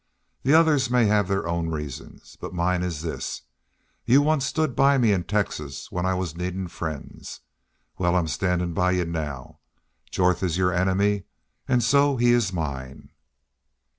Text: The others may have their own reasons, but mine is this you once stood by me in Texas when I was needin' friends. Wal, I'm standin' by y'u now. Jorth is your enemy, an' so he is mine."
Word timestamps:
The 0.41 0.55
others 0.55 0.89
may 0.89 1.05
have 1.05 1.27
their 1.27 1.47
own 1.47 1.69
reasons, 1.69 2.35
but 2.41 2.55
mine 2.55 2.81
is 2.81 3.03
this 3.03 3.43
you 4.03 4.23
once 4.23 4.47
stood 4.47 4.75
by 4.75 4.97
me 4.97 5.11
in 5.13 5.25
Texas 5.25 5.91
when 5.91 6.07
I 6.07 6.15
was 6.15 6.35
needin' 6.35 6.69
friends. 6.69 7.41
Wal, 7.99 8.15
I'm 8.15 8.27
standin' 8.27 8.73
by 8.73 8.93
y'u 8.93 9.05
now. 9.05 9.59
Jorth 10.09 10.41
is 10.41 10.57
your 10.57 10.73
enemy, 10.73 11.25
an' 11.67 11.81
so 11.81 12.17
he 12.17 12.31
is 12.31 12.51
mine." 12.51 13.09